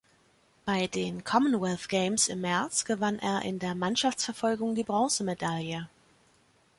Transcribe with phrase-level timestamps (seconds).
[0.65, 5.89] Bei den Commonwealth Games im März gewann er in der Mannschaftsverfolgung die Bronzemedaille.